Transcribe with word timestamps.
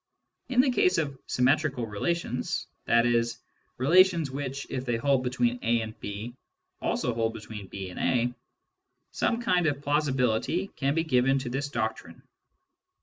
In 0.49 0.61
the 0.61 0.71
case 0.71 0.97
of 0.97 1.15
symmetrical 1.27 1.85
relations— 1.85 2.65
i.e. 2.87 3.23
relations 3.77 4.31
which, 4.31 4.65
if 4.71 4.83
they 4.83 4.95
hold 4.97 5.21
between 5.21 5.59
A 5.61 5.81
and 5.81 5.99
B, 5.99 6.33
also 6.81 7.13
hold 7.13 7.33
between 7.33 7.67
B 7.67 7.91
and 7.91 7.99
A— 7.99 8.33
some 9.11 9.39
kind 9.43 9.67
of 9.67 9.83
plausibility 9.83 10.69
can 10.69 10.95
be 10.95 11.03
given 11.03 11.37
to 11.37 11.51
this 11.51 11.69
doctrine. 11.69 12.23